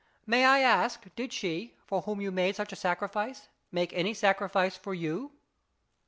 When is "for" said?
1.85-2.01, 4.75-4.95